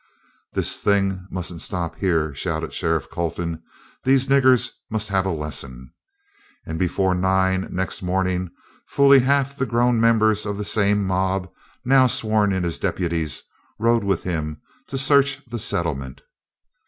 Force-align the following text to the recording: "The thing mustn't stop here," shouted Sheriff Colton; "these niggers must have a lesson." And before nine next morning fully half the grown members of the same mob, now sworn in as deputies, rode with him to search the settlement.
"The 0.53 0.63
thing 0.63 1.27
mustn't 1.29 1.61
stop 1.61 1.97
here," 1.97 2.33
shouted 2.33 2.73
Sheriff 2.73 3.07
Colton; 3.11 3.61
"these 4.03 4.27
niggers 4.27 4.71
must 4.89 5.09
have 5.09 5.27
a 5.27 5.31
lesson." 5.31 5.91
And 6.65 6.79
before 6.79 7.13
nine 7.13 7.67
next 7.69 8.01
morning 8.01 8.49
fully 8.87 9.19
half 9.19 9.55
the 9.55 9.67
grown 9.67 10.01
members 10.01 10.47
of 10.47 10.57
the 10.57 10.65
same 10.65 11.05
mob, 11.05 11.51
now 11.85 12.07
sworn 12.07 12.51
in 12.51 12.65
as 12.65 12.79
deputies, 12.79 13.43
rode 13.77 14.03
with 14.03 14.23
him 14.23 14.59
to 14.87 14.97
search 14.97 15.45
the 15.45 15.59
settlement. 15.59 16.21